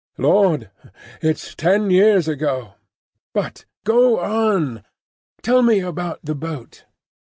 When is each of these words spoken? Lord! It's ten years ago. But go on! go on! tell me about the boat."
Lord! 0.17 0.71
It's 1.21 1.53
ten 1.53 1.91
years 1.91 2.27
ago. 2.27 2.73
But 3.35 3.65
go 3.83 4.17
on! 4.19 4.31
go 4.31 4.79
on! 4.79 4.83
tell 5.43 5.61
me 5.61 5.79
about 5.81 6.21
the 6.25 6.33
boat." 6.33 6.85